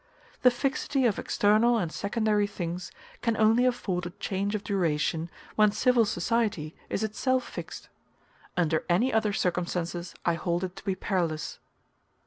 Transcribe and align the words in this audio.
The 0.41 0.49
fixity 0.49 1.05
of 1.05 1.19
external 1.19 1.77
and 1.77 1.91
secondary 1.91 2.47
things 2.47 2.91
can 3.21 3.37
only 3.37 3.67
afford 3.67 4.07
a 4.07 4.09
chance 4.09 4.55
of 4.55 4.63
duration 4.63 5.29
when 5.55 5.71
civil 5.71 6.05
society 6.05 6.73
is 6.89 7.03
itself 7.03 7.47
fixed; 7.47 7.87
under 8.57 8.83
any 8.89 9.13
other 9.13 9.31
circumstances 9.31 10.15
I 10.25 10.33
hold 10.33 10.63
it 10.63 10.75
to 10.77 10.83
be 10.85 10.95
perilous. 10.95 11.59